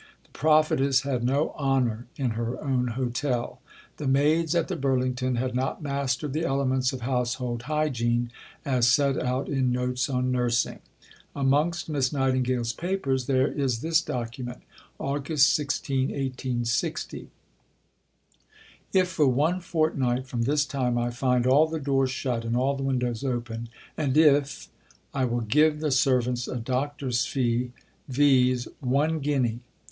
[0.23, 3.61] The prophetess had no honour in her own hotel.
[3.97, 8.31] The maids at the Burlington had not mastered the elements of household hygiene
[8.65, 10.79] as set out in Notes on Nursing.
[11.35, 14.63] Amongst Miss Nightingale's papers there is this document:
[14.97, 17.27] "August 16, 1860.
[18.93, 22.75] If for one fortnight from this time I find all the doors shut and all
[22.75, 24.67] the windows open, and if...
[25.13, 27.71] I will give the servants a Doctor's Fee,
[28.07, 28.67] viz.
[28.79, 29.59] One Guinea.